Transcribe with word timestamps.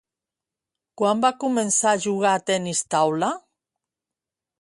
Quan 1.01 1.19
va 1.25 1.29
començar 1.43 1.91
a 1.97 1.99
jugar 2.05 2.31
tenis 2.51 2.81
taula? 2.95 3.31